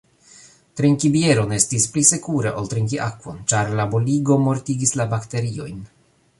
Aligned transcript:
Trinki 0.79 1.11
bieron 1.15 1.53
estis 1.57 1.85
pli 1.97 2.03
sekure 2.11 2.55
ol 2.63 2.71
trinki 2.73 3.01
akvon, 3.11 3.39
ĉar 3.53 3.71
la 3.81 3.85
boligo 3.95 4.41
mortigis 4.49 4.99
la 5.03 5.11
bakteriojn. 5.17 5.89